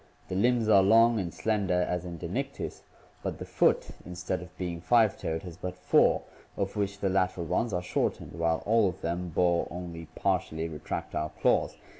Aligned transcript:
The 0.29 0.35
limbs 0.35 0.67
are 0.67 0.81
long 0.81 1.19
and 1.19 1.31
slender 1.31 1.83
as 1.83 2.05
in 2.05 2.17
Dinictis, 2.17 2.81
but 3.21 3.37
the 3.37 3.45
foot, 3.45 3.89
instead 4.03 4.41
of 4.41 4.57
being 4.57 4.81
five 4.81 5.15
toed, 5.15 5.43
has 5.43 5.57
but 5.57 5.77
four, 5.77 6.23
of 6.57 6.75
which 6.75 6.97
the 7.01 7.09
lateral 7.09 7.45
ones 7.45 7.71
are 7.71 7.83
shortened; 7.83 8.31
while 8.33 8.63
all 8.65 8.89
of 8.89 9.01
them 9.01 9.29
bore 9.29 9.67
only 9.69 10.07
partially 10.15 10.67
retractile 10.67 11.29
claws. 11.39 11.77